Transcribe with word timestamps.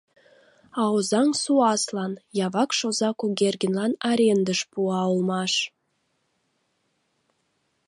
А 0.81 0.83
Озаҥ 0.95 1.29
суаслан, 1.41 2.13
я 2.45 2.47
вакш 2.53 2.79
оза 2.87 3.09
Кугергинлан 3.19 3.93
арендыш 4.09 4.59
пуа 4.71 4.99
улмаш. 5.11 5.53